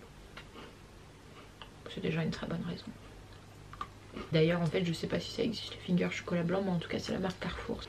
c'est 1.94 2.00
déjà 2.00 2.22
une 2.22 2.30
très 2.30 2.46
bonne 2.46 2.64
raison. 2.66 2.86
D'ailleurs, 4.32 4.60
en 4.60 4.66
fait, 4.66 4.84
je 4.84 4.92
sais 4.92 5.06
pas 5.06 5.20
si 5.20 5.30
ça 5.30 5.42
existe 5.42 5.74
les 5.74 5.80
fingers 5.80 6.10
chocolat 6.10 6.42
blanc, 6.42 6.62
mais 6.62 6.70
en 6.70 6.78
tout 6.78 6.88
cas, 6.88 6.98
c'est 6.98 7.12
la 7.12 7.18
marque 7.18 7.38
Carrefour. 7.40 7.80